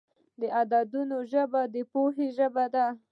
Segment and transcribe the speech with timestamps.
[0.39, 2.85] د عددونو ژبه د پوهې ژبه ده.